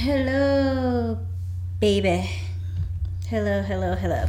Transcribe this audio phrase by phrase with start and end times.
[0.00, 1.18] Hello,
[1.80, 2.30] baby.
[3.28, 4.26] Hello, hello, hello.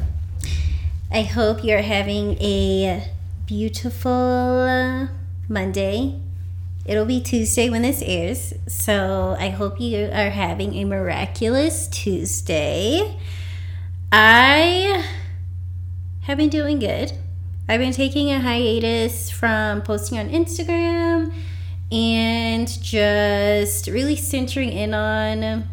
[1.12, 3.08] I hope you're having a
[3.46, 5.10] beautiful uh,
[5.48, 6.20] Monday.
[6.88, 13.20] It'll be Tuesday when this airs, so I hope you are having a miraculous Tuesday.
[14.12, 15.06] I
[16.22, 17.14] have been doing good.
[17.68, 21.32] I've been taking a hiatus from posting on Instagram
[21.92, 25.68] and just really centering in on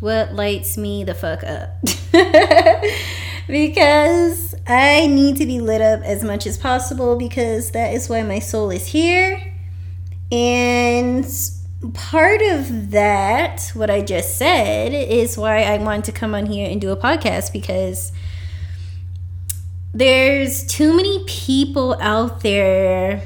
[0.00, 1.70] what lights me the fuck up.
[3.46, 8.22] because I need to be lit up as much as possible because that is why
[8.22, 9.52] my soul is here.
[10.30, 11.24] And
[11.94, 16.68] part of that, what I just said, is why I want to come on here
[16.70, 18.12] and do a podcast because
[19.94, 23.22] there's too many people out there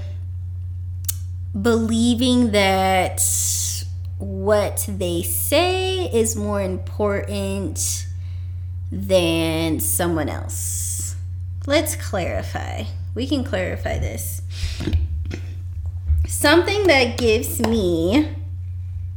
[1.60, 3.22] believing that
[4.18, 8.06] what they say is more important
[8.90, 11.16] than someone else.
[11.66, 12.84] Let's clarify.
[13.14, 14.42] We can clarify this.
[16.26, 18.34] Something that gives me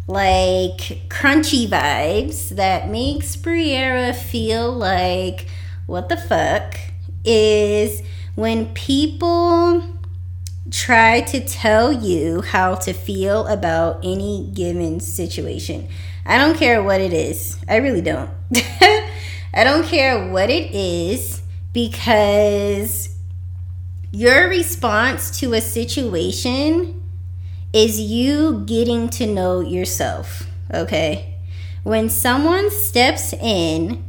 [0.07, 5.45] like crunchy vibes that makes Briera feel like
[5.85, 6.75] what the fuck
[7.23, 8.01] is
[8.35, 9.98] when people
[10.71, 15.87] try to tell you how to feel about any given situation.
[16.25, 17.57] I don't care what it is.
[17.67, 18.29] I really don't.
[19.53, 21.41] I don't care what it is
[21.73, 23.15] because
[24.11, 27.01] your response to a situation
[27.73, 31.35] is you getting to know yourself, okay?
[31.83, 34.03] When someone steps in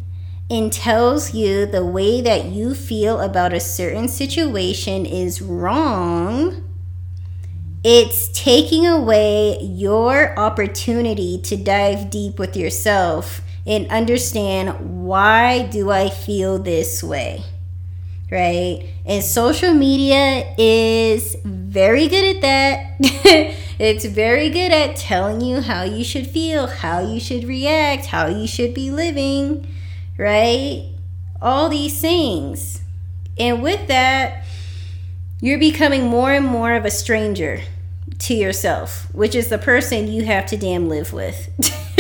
[0.51, 6.65] and tells you the way that you feel about a certain situation is wrong,
[7.85, 16.11] it's taking away your opportunity to dive deep with yourself and understand why do I
[16.11, 17.45] feel this way?
[18.31, 18.91] Right?
[19.07, 22.97] And social media is very good at that.
[23.79, 28.27] it's very good at telling you how you should feel, how you should react, how
[28.27, 29.67] you should be living
[30.21, 30.87] right?
[31.41, 32.83] All these things.
[33.39, 34.45] And with that,
[35.41, 37.63] you're becoming more and more of a stranger
[38.19, 41.49] to yourself, which is the person you have to damn live with.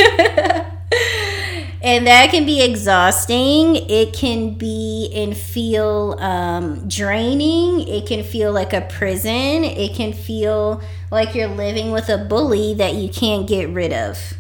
[1.82, 3.76] and that can be exhausting.
[3.88, 7.88] It can be and feel um, draining.
[7.88, 9.64] It can feel like a prison.
[9.64, 14.34] It can feel like you're living with a bully that you can't get rid of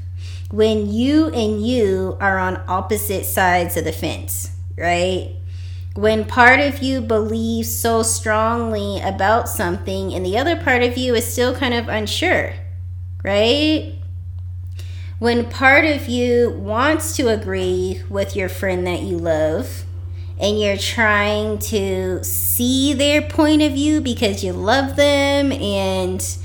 [0.50, 5.36] when you and you are on opposite sides of the fence, right?
[5.94, 11.14] When part of you believes so strongly about something and the other part of you
[11.14, 12.54] is still kind of unsure,
[13.22, 13.94] right?
[15.18, 19.84] When part of you wants to agree with your friend that you love
[20.40, 26.38] and you're trying to see their point of view because you love them and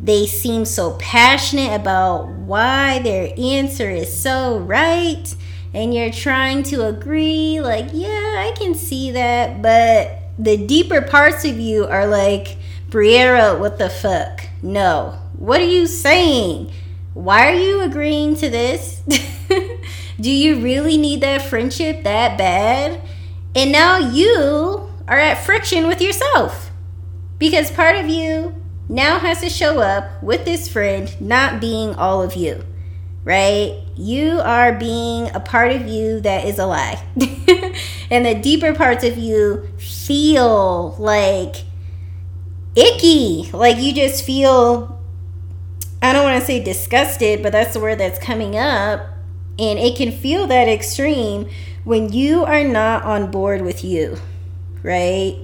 [0.00, 5.34] they seem so passionate about why their answer is so right.
[5.74, 9.60] And you're trying to agree, like, yeah, I can see that.
[9.60, 12.56] But the deeper parts of you are like,
[12.88, 14.46] Briera, what the fuck?
[14.62, 15.18] No.
[15.36, 16.72] What are you saying?
[17.14, 19.02] Why are you agreeing to this?
[20.20, 23.00] Do you really need that friendship that bad?
[23.54, 26.70] And now you are at friction with yourself
[27.38, 28.54] because part of you
[28.88, 32.64] now has to show up with this friend not being all of you,
[33.24, 33.82] right?
[33.96, 37.02] You are being a part of you that is a lie.
[38.10, 41.56] and the deeper parts of you feel like
[42.74, 43.50] icky.
[43.52, 45.00] Like you just feel,
[46.00, 49.00] I don't want to say disgusted, but that's the word that's coming up.
[49.58, 51.50] And it can feel that extreme
[51.84, 54.18] when you are not on board with you,
[54.82, 55.36] right?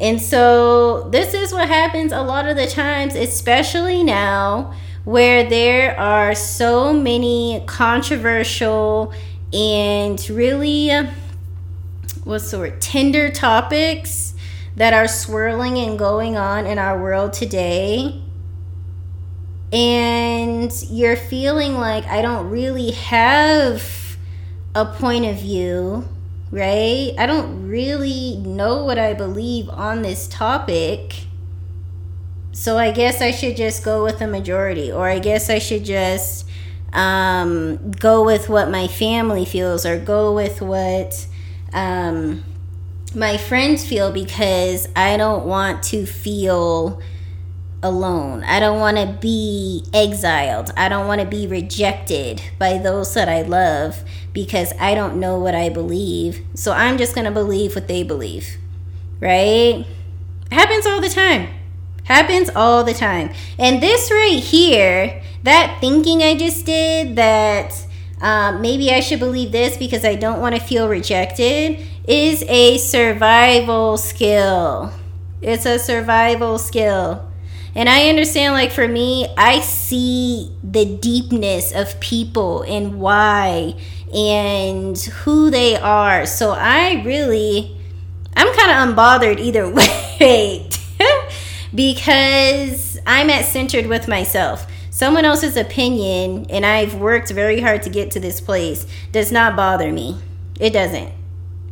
[0.00, 4.74] And so this is what happens a lot of the times, especially now
[5.04, 9.12] where there are so many controversial
[9.52, 10.90] and really
[12.24, 14.34] what's the word tender topics
[14.76, 18.20] that are swirling and going on in our world today.
[19.72, 24.16] And you're feeling like I don't really have
[24.74, 26.08] a point of view
[26.54, 27.12] right?
[27.18, 31.26] I don't really know what I believe on this topic.
[32.52, 35.84] So I guess I should just go with the majority, or I guess I should
[35.84, 36.48] just
[36.92, 41.26] um, go with what my family feels, or go with what
[41.72, 42.44] um,
[43.16, 47.00] my friends feel because I don't want to feel
[47.84, 48.42] alone.
[48.42, 50.72] I don't want to be exiled.
[50.76, 54.02] I don't want to be rejected by those that I love
[54.32, 56.44] because I don't know what I believe.
[56.54, 58.56] So I'm just going to believe what they believe.
[59.20, 59.86] Right?
[60.50, 61.50] Happens all the time.
[62.04, 63.32] Happens all the time.
[63.58, 67.86] And this right here, that thinking I just did that
[68.20, 72.78] um, maybe I should believe this because I don't want to feel rejected is a
[72.78, 74.92] survival skill.
[75.42, 77.30] It's a survival skill.
[77.74, 83.74] And I understand, like, for me, I see the deepness of people and why
[84.14, 86.24] and who they are.
[86.24, 87.76] So I really,
[88.36, 89.68] I'm kind of unbothered either
[90.20, 90.68] way
[91.74, 94.66] because I'm at centered with myself.
[94.90, 99.56] Someone else's opinion, and I've worked very hard to get to this place, does not
[99.56, 100.20] bother me.
[100.60, 101.12] It doesn't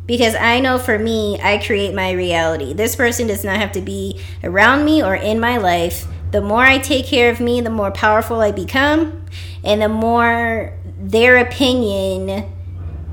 [0.05, 2.73] because I know for me, I create my reality.
[2.73, 6.07] This person does not have to be around me or in my life.
[6.31, 9.25] The more I take care of me, the more powerful I become,
[9.63, 12.51] and the more their opinion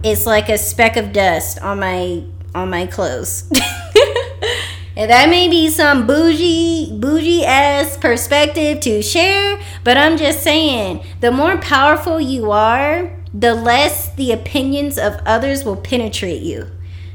[0.03, 3.45] is like a speck of dust on my on my clothes.
[4.97, 11.05] and that may be some bougie bougie ass perspective to share, but I'm just saying,
[11.21, 16.71] the more powerful you are, the less the opinions of others will penetrate you.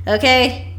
[0.07, 0.75] Okay?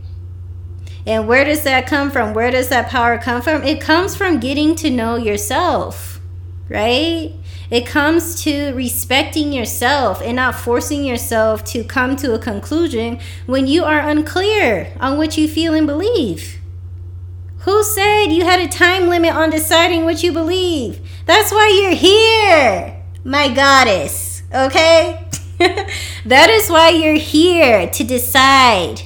[1.06, 2.34] And where does that come from?
[2.34, 3.62] Where does that power come from?
[3.62, 6.20] It comes from getting to know yourself,
[6.69, 7.32] right?
[7.70, 13.67] It comes to respecting yourself and not forcing yourself to come to a conclusion when
[13.67, 16.58] you are unclear on what you feel and believe.
[17.61, 21.00] Who said you had a time limit on deciding what you believe?
[21.25, 25.28] That's why you're here, my goddess, okay?
[25.58, 29.02] that is why you're here to decide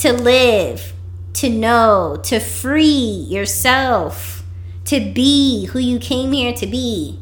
[0.00, 0.94] to live,
[1.34, 4.42] to know, to free yourself,
[4.86, 7.18] to be who you came here to be.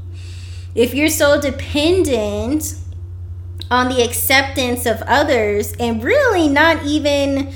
[0.76, 2.74] If you're so dependent
[3.68, 7.52] on the acceptance of others and really not even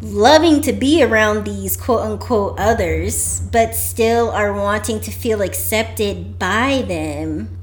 [0.00, 6.38] loving to be around these quote unquote others, but still are wanting to feel accepted
[6.38, 7.58] by them,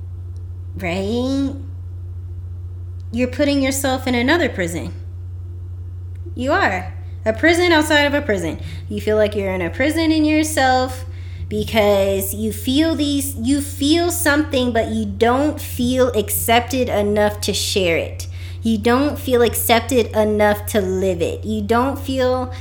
[0.75, 1.54] right?
[3.13, 5.06] You're putting yourself in another prison.
[6.38, 6.94] You are.
[7.25, 8.60] A prison outside of a prison.
[8.88, 11.04] You feel like you're in a prison in yourself
[11.50, 17.98] because you feel these you feel something but you don't feel accepted enough to share
[17.98, 18.28] it.
[18.62, 21.44] You don't feel accepted enough to live it.
[21.44, 22.54] You don't feel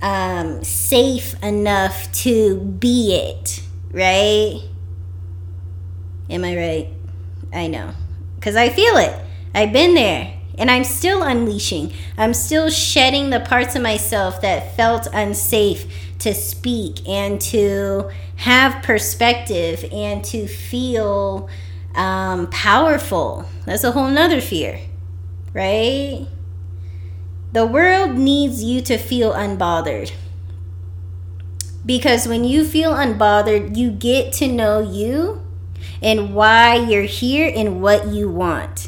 [0.00, 4.62] um, safe enough to be it, right?
[6.30, 6.88] Am I right?
[7.52, 7.92] I know.
[8.36, 9.14] Because I feel it.
[9.54, 10.37] I've been there.
[10.58, 11.92] And I'm still unleashing.
[12.16, 15.86] I'm still shedding the parts of myself that felt unsafe
[16.18, 21.48] to speak and to have perspective and to feel
[21.94, 23.46] um, powerful.
[23.64, 24.80] That's a whole nother fear,
[25.54, 26.26] right?
[27.52, 30.12] The world needs you to feel unbothered.
[31.86, 35.42] Because when you feel unbothered, you get to know you
[36.02, 38.87] and why you're here and what you want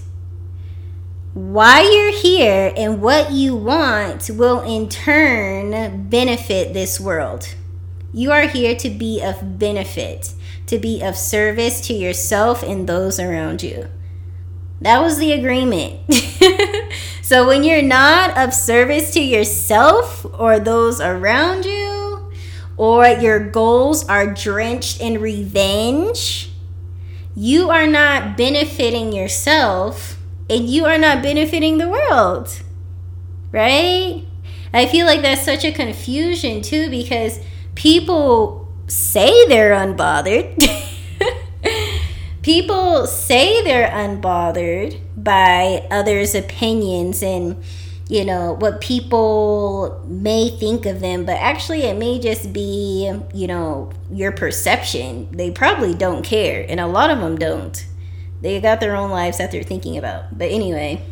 [1.32, 7.54] why you're here and what you want will in turn benefit this world.
[8.12, 10.34] You are here to be of benefit,
[10.66, 13.88] to be of service to yourself and those around you.
[14.80, 16.00] That was the agreement.
[17.22, 22.32] so when you're not of service to yourself or those around you,
[22.76, 26.50] or your goals are drenched in revenge,
[27.37, 30.16] you are not benefiting yourself
[30.50, 32.61] and you are not benefiting the world.
[33.52, 34.25] Right?
[34.73, 37.40] I feel like that's such a confusion too because
[37.75, 40.62] people say they're unbothered.
[42.42, 47.62] people say they're unbothered by others' opinions and
[48.09, 53.47] you know what people may think of them but actually it may just be you
[53.47, 57.87] know your perception they probably don't care and a lot of them don't
[58.40, 60.37] they got their own lives that they're thinking about.
[60.37, 61.02] But anyway,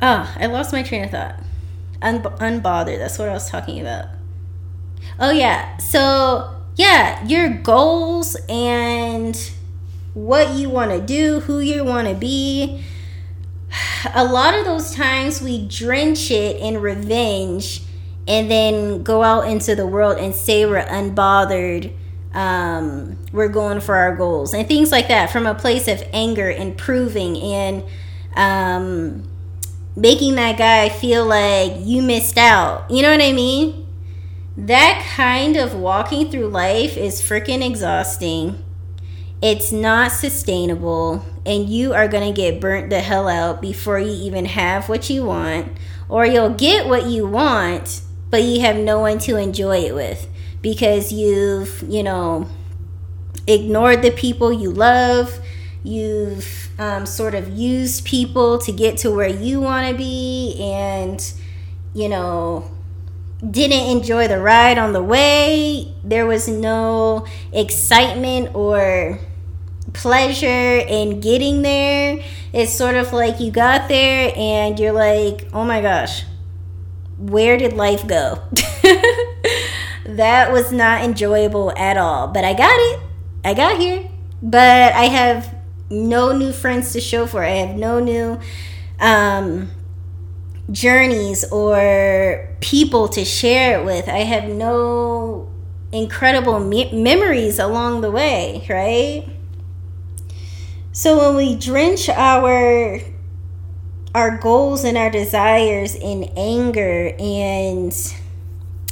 [0.00, 1.36] ah, I lost my train of thought.
[2.02, 2.98] Un- unbothered.
[2.98, 4.06] That's what I was talking about.
[5.18, 5.76] Oh yeah.
[5.78, 9.36] So yeah, your goals and
[10.14, 12.82] what you want to do, who you want to be.
[14.14, 17.82] A lot of those times we drench it in revenge
[18.26, 21.92] and then go out into the world and say we're unbothered
[22.34, 26.48] um, we're going for our goals and things like that from a place of anger
[26.48, 27.84] and proving and
[28.36, 29.28] um,
[29.96, 32.90] making that guy feel like you missed out.
[32.90, 33.80] You know what I mean?
[34.66, 38.62] that kind of walking through life is freaking exhausting.
[39.42, 44.10] It's not sustainable, and you are going to get burnt the hell out before you
[44.10, 45.72] even have what you want,
[46.10, 50.28] or you'll get what you want, but you have no one to enjoy it with
[50.62, 52.48] because you've, you know,
[53.46, 55.40] ignored the people you love.
[55.82, 61.32] You've um, sort of used people to get to where you want to be and,
[61.94, 62.70] you know,
[63.48, 65.94] didn't enjoy the ride on the way.
[66.04, 69.18] There was no excitement or
[69.94, 70.46] pleasure
[70.78, 72.22] in getting there.
[72.52, 76.24] It's sort of like you got there and you're like, oh my gosh,
[77.18, 78.42] where did life go?
[80.16, 82.28] that was not enjoyable at all.
[82.28, 83.00] But I got it.
[83.44, 84.08] I got here.
[84.42, 85.54] But I have
[85.90, 87.42] no new friends to show for.
[87.42, 88.40] I have no new
[89.00, 89.70] um,
[90.70, 94.08] journeys or people to share it with.
[94.08, 95.48] I have no
[95.92, 99.26] incredible me- memories along the way, right?
[100.92, 103.00] So when we drench our
[104.12, 107.92] our goals and our desires in anger and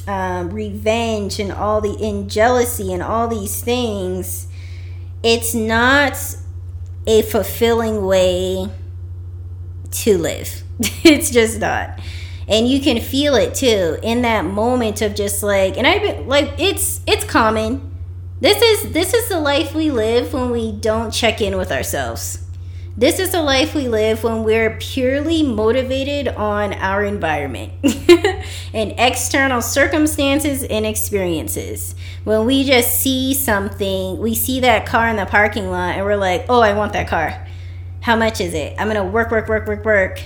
[0.09, 4.49] um, revenge and all the in jealousy and all these things,
[5.23, 6.17] it's not
[7.07, 8.71] a fulfilling way
[9.91, 10.63] to live.
[10.81, 12.01] it's just not.
[12.49, 16.27] And you can feel it too in that moment of just like, and i've been
[16.27, 17.95] like it's it's common.
[18.41, 22.48] This is this is the life we live when we don't check in with ourselves
[22.99, 27.73] this is a life we live when we're purely motivated on our environment
[28.75, 31.95] and external circumstances and experiences.
[32.25, 36.17] When we just see something, we see that car in the parking lot and we're
[36.17, 37.47] like, oh, I want that car.
[38.01, 38.75] How much is it?
[38.81, 40.21] I'm going to work, work, work, work, work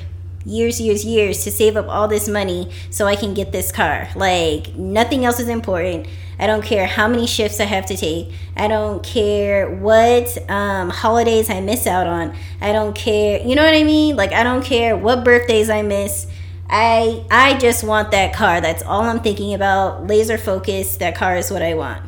[0.47, 4.09] years, years, years to save up all this money so I can get this car.
[4.17, 6.07] Like, nothing else is important.
[6.43, 8.33] I don't care how many shifts I have to take.
[8.57, 12.35] I don't care what um, holidays I miss out on.
[12.61, 13.41] I don't care.
[13.47, 14.17] You know what I mean?
[14.17, 16.27] Like I don't care what birthdays I miss.
[16.69, 18.61] I I just want that car.
[18.61, 20.09] That's all I'm thinking about.
[20.09, 20.97] Laser focus.
[20.97, 22.03] That car is what I want.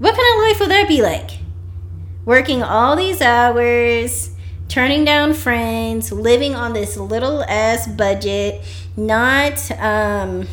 [0.00, 1.38] What kind of life would that be like?
[2.24, 4.32] Working all these hours,
[4.66, 8.64] turning down friends, living on this little ass budget,
[8.96, 10.48] not um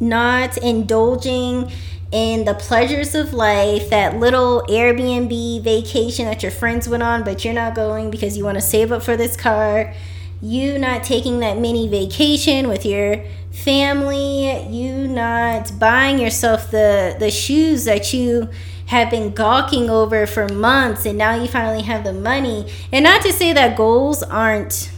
[0.00, 1.70] not indulging
[2.10, 7.44] in the pleasures of life, that little Airbnb vacation that your friends went on, but
[7.44, 9.94] you're not going because you want to save up for this car,
[10.42, 17.30] you not taking that mini vacation with your family, you not buying yourself the, the
[17.30, 18.48] shoes that you
[18.86, 22.68] have been gawking over for months and now you finally have the money.
[22.90, 24.90] And not to say that goals aren't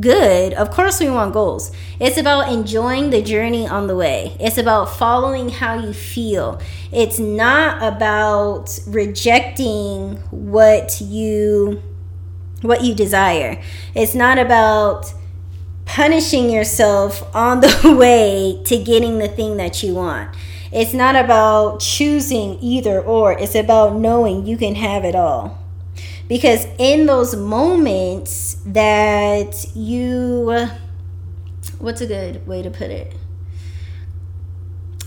[0.00, 1.72] good, of course we want goals.
[1.98, 4.36] It's about enjoying the journey on the way.
[4.40, 6.60] It's about following how you feel.
[6.92, 11.82] It's not about rejecting what you
[12.62, 13.62] what you desire.
[13.94, 15.14] It's not about
[15.86, 20.36] punishing yourself on the way to getting the thing that you want.
[20.72, 23.32] It's not about choosing either or.
[23.32, 25.59] It's about knowing you can have it all
[26.30, 30.68] because in those moments that you
[31.80, 33.12] what's a good way to put it?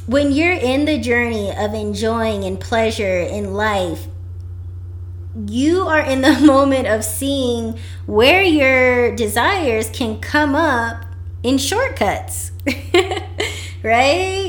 [0.06, 4.08] When you're in the journey of enjoying and pleasure in life
[5.48, 11.06] you are in the moment of seeing where your desires can come up
[11.42, 12.51] in shortcuts
[13.84, 14.43] right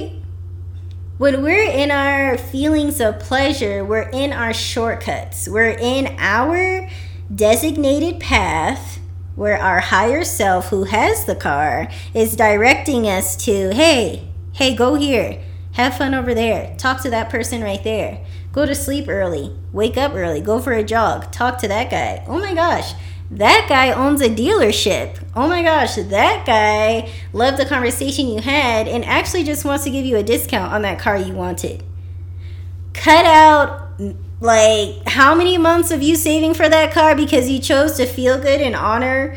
[1.17, 5.49] when we're in our feelings of pleasure, we're in our shortcuts.
[5.49, 6.89] We're in our
[7.33, 8.99] designated path
[9.37, 14.95] where our higher self, who has the car, is directing us to, hey, hey, go
[14.95, 15.41] here.
[15.73, 16.75] Have fun over there.
[16.79, 18.25] Talk to that person right there.
[18.53, 19.57] Go to sleep early.
[19.73, 20.41] Wake up early.
[20.41, 21.31] Go for a jog.
[21.33, 22.25] Talk to that guy.
[22.27, 22.93] Oh my gosh
[23.31, 25.19] that guy owns a dealership.
[25.35, 29.91] Oh my gosh, that guy loved the conversation you had and actually just wants to
[29.91, 31.83] give you a discount on that car you wanted.
[32.93, 33.91] Cut out
[34.41, 38.39] like how many months of you saving for that car because you chose to feel
[38.39, 39.37] good and honor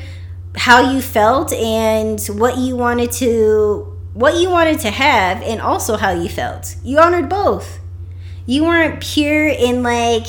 [0.56, 5.96] how you felt and what you wanted to what you wanted to have and also
[5.96, 6.76] how you felt.
[6.84, 7.80] You honored both.
[8.48, 10.26] You weren't pure in like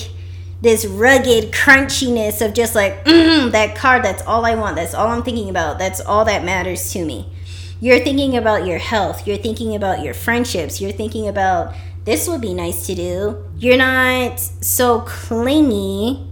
[0.60, 5.08] this rugged crunchiness of just like mm, that car that's all i want that's all
[5.08, 7.32] i'm thinking about that's all that matters to me.
[7.80, 11.74] You're thinking about your health you're thinking about your friendships you're thinking about
[12.04, 13.44] this would be nice to do.
[13.58, 16.26] You're not so clingy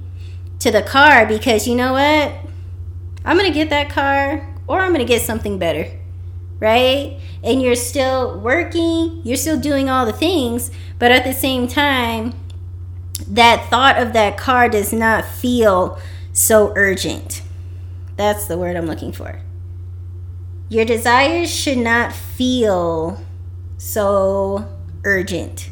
[0.60, 2.32] to the car because you know what?
[3.24, 5.90] I'm gonna get that car or i'm gonna get something better
[6.60, 7.18] right?
[7.42, 12.34] And you're still working, you're still doing all the things, but at the same time,
[13.28, 15.98] that thought of that car does not feel
[16.32, 17.42] so urgent.
[18.16, 19.40] That's the word I'm looking for.
[20.68, 23.20] Your desires should not feel
[23.78, 24.68] so
[25.04, 25.70] urgent.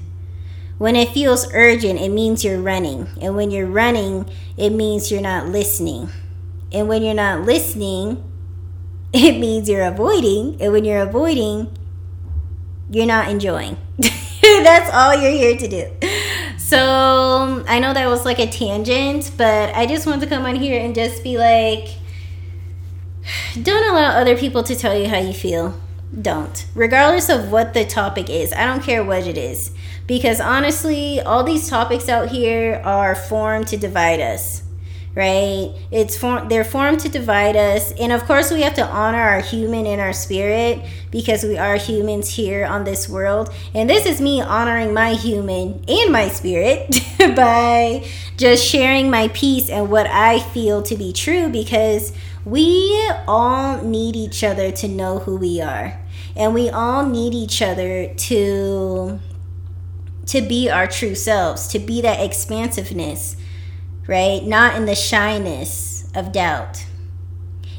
[0.78, 3.08] When it feels urgent, it means you're running.
[3.20, 6.08] And when you're running, it means you're not listening.
[6.72, 8.22] And when you're not listening,
[9.12, 10.60] it means you're avoiding.
[10.60, 11.76] And when you're avoiding,
[12.90, 13.76] you're not enjoying.
[14.62, 15.90] That's all you're here to do.
[16.58, 20.44] So um, I know that was like a tangent, but I just wanted to come
[20.44, 21.96] on here and just be like,
[23.60, 25.78] don't allow other people to tell you how you feel.
[26.20, 26.66] Don't.
[26.74, 29.72] Regardless of what the topic is, I don't care what it is.
[30.06, 34.63] Because honestly, all these topics out here are formed to divide us
[35.14, 35.72] right?
[35.92, 39.40] It's form they're formed to divide us and of course we have to honor our
[39.40, 44.20] human and our spirit because we are humans here on this world and this is
[44.20, 47.00] me honoring my human and my spirit
[47.36, 48.04] by
[48.36, 52.12] just sharing my peace and what i feel to be true because
[52.44, 56.00] we all need each other to know who we are
[56.34, 59.20] and we all need each other to
[60.26, 63.36] to be our true selves to be that expansiveness
[64.06, 64.44] right?
[64.44, 66.86] Not in the shyness of doubt.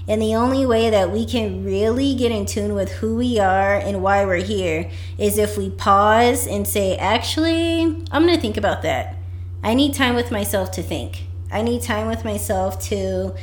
[0.08, 3.76] And the only way that we can really get in tune with who we are
[3.76, 8.58] and why we're here is if we pause and say, actually, I'm going to think
[8.58, 9.16] about that.
[9.64, 11.24] I need time with myself to think.
[11.52, 13.34] I need time with myself to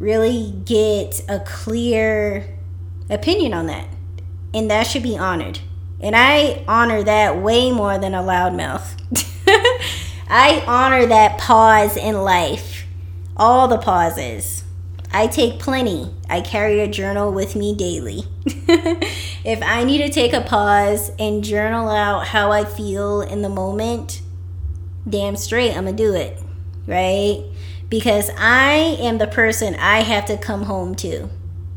[0.00, 2.58] really get a clear
[3.08, 3.88] opinion on that.
[4.52, 5.60] And that should be honored.
[6.00, 9.34] And I honor that way more than a loudmouth.
[10.30, 12.84] I honor that pause in life,
[13.34, 14.62] all the pauses.
[15.10, 16.14] I take plenty.
[16.28, 18.24] I carry a journal with me daily.
[18.44, 23.48] if I need to take a pause and journal out how I feel in the
[23.48, 24.20] moment,
[25.08, 26.38] damn straight, I'm to do it,
[26.86, 27.42] right?
[27.88, 31.30] Because I am the person I have to come home to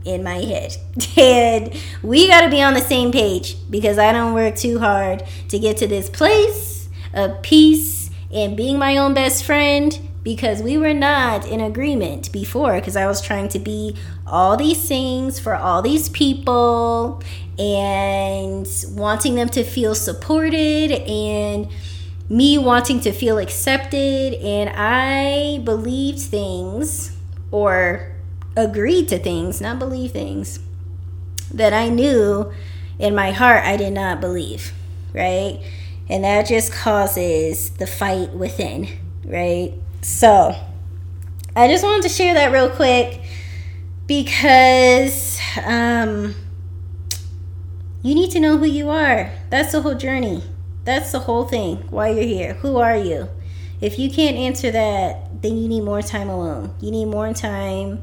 [0.03, 0.75] in my head.
[1.17, 1.73] And
[2.03, 5.57] we got to be on the same page because I don't work too hard to
[5.57, 8.00] get to this place of peace
[8.33, 13.07] and being my own best friend because we were not in agreement before because I
[13.07, 13.95] was trying to be
[14.27, 17.21] all these things for all these people
[17.57, 21.67] and wanting them to feel supported and
[22.29, 27.17] me wanting to feel accepted and I believed things
[27.51, 28.11] or
[28.55, 30.59] agreed to things, not believe things
[31.53, 32.51] that I knew
[32.99, 34.71] in my heart I did not believe,
[35.13, 35.59] right?
[36.11, 38.89] And that just causes the fight within,
[39.23, 39.73] right?
[40.01, 40.53] So,
[41.55, 43.21] I just wanted to share that real quick
[44.07, 46.35] because um,
[48.03, 49.31] you need to know who you are.
[49.49, 50.43] That's the whole journey.
[50.83, 51.77] That's the whole thing.
[51.89, 52.53] Why you're here.
[52.55, 53.29] Who are you?
[53.79, 56.75] If you can't answer that, then you need more time alone.
[56.81, 58.01] You need more time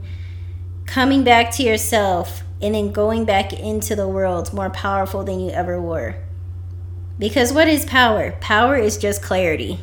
[0.86, 5.50] coming back to yourself and then going back into the world more powerful than you
[5.50, 6.16] ever were.
[7.18, 8.32] Because what is power?
[8.40, 9.80] Power is just clarity.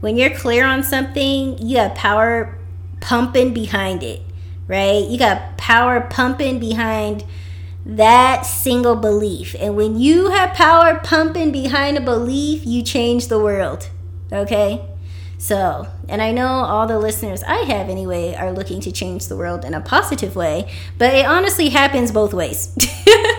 [0.00, 2.56] When you're clear on something, you have power
[3.00, 4.22] pumping behind it,
[4.68, 5.04] right?
[5.04, 7.24] You got power pumping behind
[7.84, 9.56] that single belief.
[9.58, 13.88] And when you have power pumping behind a belief, you change the world,
[14.30, 14.84] okay?
[15.38, 19.36] So, and I know all the listeners I have anyway are looking to change the
[19.36, 22.76] world in a positive way, but it honestly happens both ways.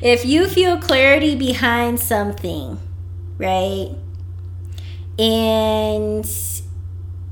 [0.00, 2.78] if you feel clarity behind something,
[3.38, 3.90] right?
[5.18, 6.28] And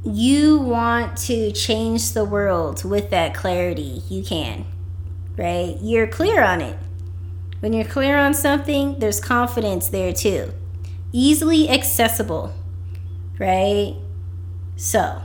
[0.05, 4.67] you want to change the world with that clarity, you can,
[5.37, 5.77] right?
[5.81, 6.79] You're clear on it.
[7.61, 10.53] When you're clear on something, there's confidence there too.
[11.13, 12.53] Easily accessible,
[13.39, 13.97] right?
[14.77, 15.23] So,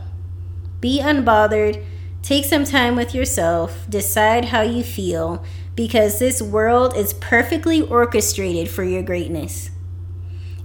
[0.80, 1.84] be unbothered.
[2.21, 3.86] Take some time with yourself.
[3.89, 5.43] Decide how you feel
[5.79, 9.69] because this world is perfectly orchestrated for your greatness.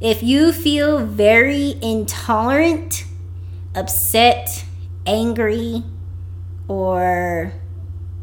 [0.01, 3.05] If you feel very intolerant,
[3.77, 4.65] upset,
[5.07, 5.85] angry,
[6.67, 7.53] or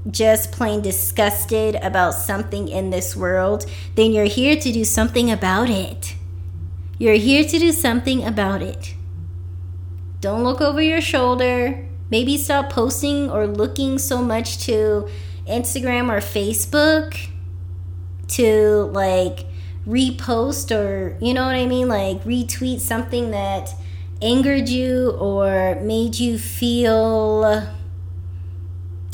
[0.09, 5.69] just plain disgusted about something in this world, then you're here to do something about
[5.69, 6.15] it.
[6.97, 8.95] You're here to do something about it.
[10.19, 11.87] Don't look over your shoulder.
[12.09, 15.07] Maybe stop posting or looking so much to
[15.51, 17.27] Instagram or Facebook
[18.29, 19.45] to like
[19.87, 23.73] repost or you know what I mean like retweet something that
[24.21, 27.67] angered you or made you feel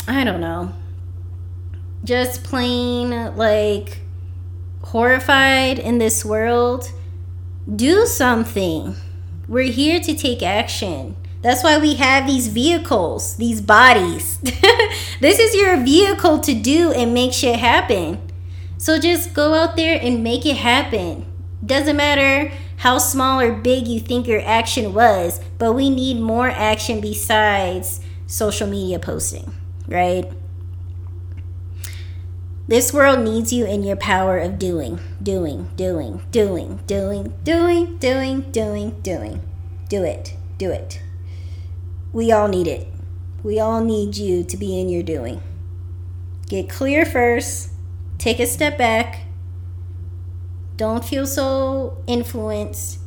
[0.08, 0.73] I don't know
[2.04, 4.00] just plain like
[4.82, 6.91] horrified in this world,
[7.76, 8.95] do something.
[9.47, 11.17] We're here to take action.
[11.41, 14.38] That's why we have these vehicles, these bodies.
[15.21, 18.19] this is your vehicle to do and make shit happen.
[18.78, 21.26] So just go out there and make it happen.
[21.65, 26.50] Doesn't matter how small or big you think your action was, but we need more
[26.50, 29.54] action besides social media posting,
[29.88, 30.32] right?
[32.67, 38.52] This world needs you in your power of doing, doing, doing, doing, doing, doing, doing,
[38.52, 39.41] doing, doing.
[39.88, 40.36] Do it.
[40.58, 41.02] Do it.
[42.13, 42.88] We all need it.
[43.43, 45.41] We all need you to be in your doing.
[46.48, 47.72] Get clear first.
[48.17, 49.26] Take a step back.
[50.76, 53.00] Don't feel so influenced.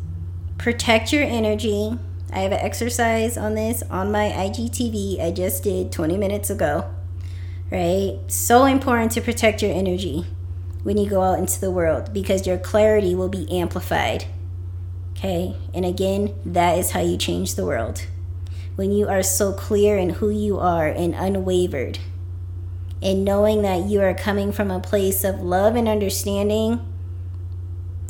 [0.58, 1.98] Protect your energy.
[2.32, 6.88] I have an exercise on this on my IGTV I just did 20 minutes ago
[7.70, 8.18] right?
[8.26, 10.26] So important to protect your energy
[10.82, 14.24] when you go out into the world because your clarity will be amplified.
[15.12, 15.56] Okay?
[15.74, 18.06] And again, that is how you change the world.
[18.80, 21.98] When you are so clear in who you are and unwavered,
[23.02, 26.80] and knowing that you are coming from a place of love and understanding,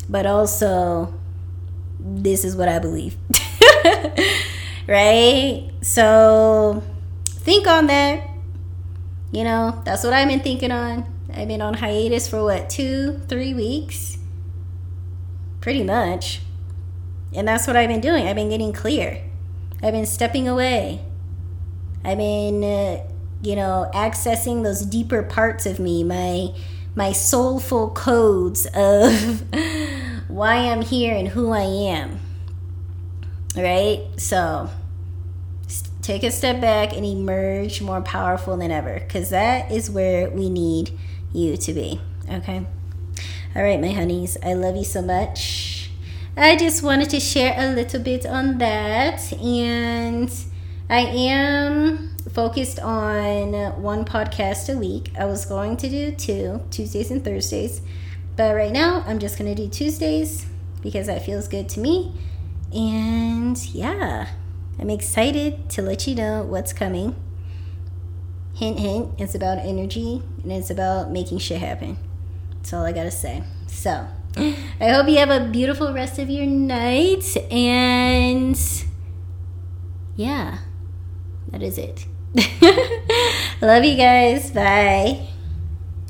[0.07, 1.13] but also,
[1.99, 3.17] this is what I believe.
[4.87, 5.69] right?
[5.81, 6.81] So,
[7.27, 8.29] think on that
[9.33, 11.05] you know, that's what I've been thinking on.
[11.33, 14.17] I've been on hiatus for what, two, three weeks?
[15.59, 16.41] Pretty much.
[17.33, 18.25] And that's what I've been doing.
[18.25, 19.21] I've been getting clear.
[19.83, 21.01] I've been stepping away.
[22.03, 23.07] I've been, uh,
[23.41, 26.49] you know, accessing those deeper parts of me, my
[26.93, 29.43] my soulful codes of
[30.27, 32.19] why I'm here and who I am.
[33.55, 34.01] Right?
[34.17, 34.69] So,
[36.01, 40.49] take a step back and emerge more powerful than ever because that is where we
[40.49, 40.97] need
[41.33, 42.01] you to be.
[42.29, 42.65] Okay.
[43.55, 45.70] All right, my honeys, I love you so much.
[46.37, 49.33] I just wanted to share a little bit on that.
[49.33, 50.33] And
[50.89, 55.11] I am focused on one podcast a week.
[55.19, 57.81] I was going to do two, Tuesdays and Thursdays.
[58.37, 60.45] But right now, I'm just going to do Tuesdays
[60.81, 62.15] because that feels good to me.
[62.73, 64.29] And yeah.
[64.79, 67.15] I'm excited to let you know what's coming.
[68.55, 71.97] Hint, hint, it's about energy and it's about making shit happen.
[72.55, 73.43] That's all I gotta say.
[73.67, 78.57] So, I hope you have a beautiful rest of your night and
[80.15, 80.59] yeah,
[81.49, 82.05] that is it.
[83.61, 84.51] Love you guys.
[84.51, 85.27] Bye.